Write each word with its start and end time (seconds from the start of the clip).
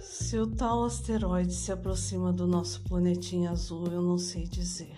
Se 0.00 0.38
o 0.38 0.46
tal 0.46 0.84
asteroide 0.84 1.52
se 1.52 1.70
aproxima 1.70 2.32
do 2.32 2.46
nosso 2.46 2.82
planetinha 2.84 3.50
azul, 3.50 3.86
eu 3.88 4.00
não 4.00 4.16
sei 4.16 4.44
dizer. 4.44 4.96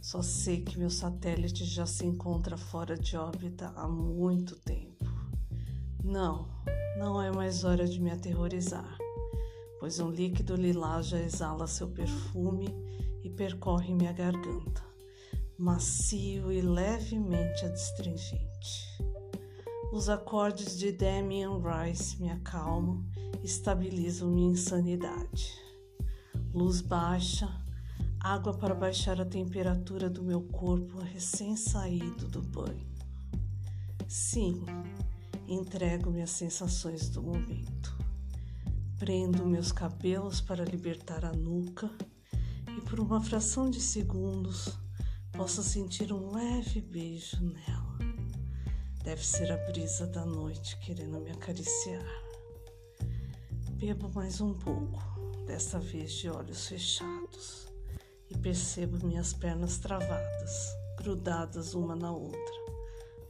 Só 0.00 0.22
sei 0.22 0.62
que 0.62 0.78
meu 0.78 0.88
satélite 0.88 1.64
já 1.64 1.84
se 1.84 2.06
encontra 2.06 2.56
fora 2.56 2.96
de 2.96 3.16
órbita 3.16 3.72
há 3.74 3.88
muito 3.88 4.54
tempo. 4.60 5.04
Não, 6.04 6.48
não 6.96 7.20
é 7.20 7.32
mais 7.32 7.64
hora 7.64 7.88
de 7.88 8.00
me 8.00 8.10
aterrorizar, 8.10 8.96
pois 9.80 9.98
um 9.98 10.10
líquido 10.10 10.54
lilás 10.54 11.06
já 11.06 11.18
exala 11.18 11.66
seu 11.66 11.88
perfume 11.88 12.68
e 13.24 13.30
percorre 13.30 13.94
minha 13.94 14.12
garganta, 14.12 14.84
macio 15.58 16.52
e 16.52 16.60
levemente 16.60 17.64
adstringente. 17.64 18.94
Os 19.94 20.08
acordes 20.08 20.76
de 20.76 20.90
Damien 20.90 21.50
Rice 21.62 22.20
me 22.20 22.28
acalmam 22.28 23.06
estabilizam 23.44 24.28
minha 24.28 24.50
insanidade. 24.50 25.54
Luz 26.52 26.80
baixa, 26.80 27.48
água 28.18 28.52
para 28.52 28.74
baixar 28.74 29.20
a 29.20 29.24
temperatura 29.24 30.10
do 30.10 30.24
meu 30.24 30.42
corpo 30.42 30.98
recém-saído 30.98 32.26
do 32.26 32.42
banho. 32.42 32.92
Sim, 34.08 34.64
entrego 35.46 36.10
minhas 36.10 36.30
sensações 36.30 37.08
do 37.08 37.22
momento. 37.22 37.96
Prendo 38.98 39.46
meus 39.46 39.70
cabelos 39.70 40.40
para 40.40 40.64
libertar 40.64 41.24
a 41.24 41.32
nuca 41.32 41.88
e 42.76 42.80
por 42.80 42.98
uma 42.98 43.20
fração 43.20 43.70
de 43.70 43.80
segundos 43.80 44.76
posso 45.30 45.62
sentir 45.62 46.12
um 46.12 46.32
leve 46.32 46.80
beijo 46.80 47.40
nela. 47.40 48.13
Deve 49.04 49.22
ser 49.22 49.52
a 49.52 49.58
brisa 49.58 50.06
da 50.06 50.24
noite 50.24 50.78
querendo 50.78 51.20
me 51.20 51.30
acariciar. 51.30 52.06
Bebo 53.72 54.08
mais 54.14 54.40
um 54.40 54.54
pouco, 54.54 54.98
desta 55.46 55.78
vez 55.78 56.10
de 56.14 56.30
olhos 56.30 56.66
fechados, 56.66 57.68
e 58.30 58.38
percebo 58.38 59.06
minhas 59.06 59.34
pernas 59.34 59.76
travadas, 59.76 60.74
grudadas 60.96 61.74
uma 61.74 61.94
na 61.94 62.10
outra. 62.10 62.54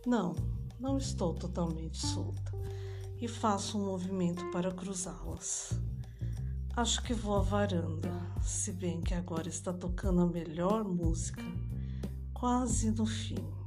Não, 0.07 0.37
não 0.79 0.97
estou 0.97 1.35
totalmente 1.35 1.99
solta 1.99 2.53
e 3.21 3.27
faço 3.27 3.77
um 3.77 3.85
movimento 3.85 4.49
para 4.53 4.71
cruzá-las. 4.71 5.73
Acho 6.77 7.03
que 7.03 7.13
vou 7.13 7.35
à 7.35 7.41
varanda, 7.41 8.13
se 8.41 8.71
bem 8.71 9.01
que 9.01 9.13
agora 9.13 9.49
está 9.49 9.73
tocando 9.73 10.21
a 10.21 10.27
melhor 10.27 10.85
música, 10.85 11.43
quase 12.33 12.93
no 12.93 13.05
fim. 13.05 13.64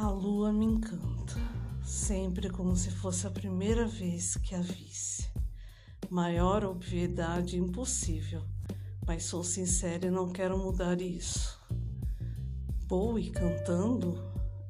A 0.00 0.08
lua 0.08 0.50
me 0.50 0.64
encanta, 0.64 1.36
sempre 1.84 2.48
como 2.48 2.74
se 2.74 2.90
fosse 2.90 3.26
a 3.26 3.30
primeira 3.30 3.86
vez 3.86 4.34
que 4.38 4.54
a 4.54 4.60
visse. 4.62 5.30
Maior 6.08 6.64
obviedade 6.64 7.58
impossível, 7.58 8.42
mas 9.06 9.24
sou 9.24 9.44
sincera 9.44 10.06
e 10.06 10.10
não 10.10 10.32
quero 10.32 10.56
mudar 10.56 11.02
isso. 11.02 11.60
Bowie 12.86 13.30
cantando 13.30 14.14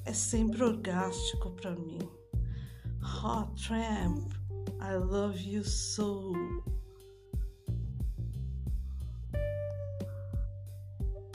é 0.03 0.11
sempre 0.11 0.65
orgástico 0.65 1.49
para 1.51 1.75
mim. 1.75 1.99
Hot 3.01 3.55
Tramp, 3.65 4.33
I 4.81 4.97
love 4.97 5.41
you 5.41 5.63
so. 5.63 6.33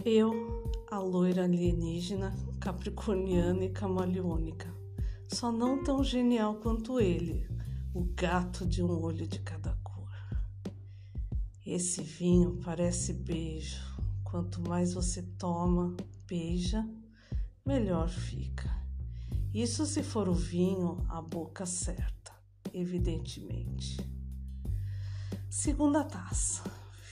Eu, 0.05 0.56
a 0.97 0.99
loira 0.99 1.45
alienígena, 1.45 2.35
capricorniana 2.59 3.67
e 3.67 3.69
camaleônica, 3.69 4.75
só 5.29 5.53
não 5.53 5.85
tão 5.85 6.03
genial 6.03 6.55
quanto 6.55 6.99
ele, 6.99 7.47
o 7.93 8.03
gato 8.03 8.65
de 8.65 8.83
um 8.83 9.03
olho 9.03 9.29
de 9.29 9.39
cada 9.41 9.75
cor. 9.85 10.11
Esse 11.67 12.03
vinho 12.03 12.59
parece 12.65 13.13
beijo. 13.13 13.95
Quanto 14.25 14.59
mais 14.67 14.95
você 14.95 15.21
toma, 15.39 15.95
beija, 16.27 16.89
melhor 17.65 18.09
fica. 18.09 18.71
Isso 19.53 19.85
se 19.85 20.03
for 20.03 20.31
o 20.31 20.35
vinho, 20.35 21.05
a 21.11 21.21
boca 21.21 21.67
certa, 21.67 22.33
evidentemente. 22.73 23.99
Segunda 25.51 26.03
taça, 26.05 26.65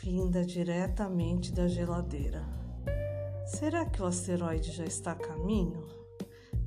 vinda 0.03 0.43
diretamente 0.43 1.53
da 1.53 1.69
geladeira 1.69 2.64
Será 3.65 3.87
que 3.87 4.03
o 4.03 4.05
asteroide 4.05 4.73
já 4.73 4.85
está 4.85 5.13
a 5.13 5.15
caminho? 5.15 5.87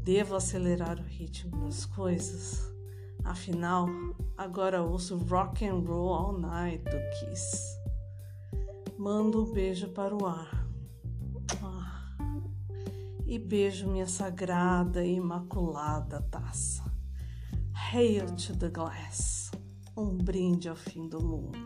Devo 0.02 0.36
acelerar 0.36 1.00
o 1.00 1.04
ritmo 1.04 1.64
das 1.64 1.86
coisas? 1.86 2.74
Afinal, 3.24 3.88
agora 4.36 4.82
ouço 4.82 5.16
rock 5.16 5.64
and 5.64 5.82
roll 5.82 6.12
all 6.12 6.40
night 6.40 6.84
do 6.86 6.98
Kiss. 7.20 7.78
Mando 8.98 9.44
um 9.44 9.54
beijo 9.54 9.90
para 9.90 10.16
o 10.16 10.26
ar. 10.26 10.68
Ah, 11.62 12.18
e 13.28 13.38
beijo 13.38 13.88
minha 13.92 14.08
sagrada 14.08 15.06
e 15.06 15.18
imaculada 15.18 16.24
taça. 16.32 16.84
Hail 17.92 18.26
to 18.38 18.58
the 18.58 18.70
glass. 18.70 19.52
Um 19.96 20.18
brinde 20.18 20.68
ao 20.68 20.76
fim 20.76 21.08
do 21.08 21.22
mundo. 21.22 21.60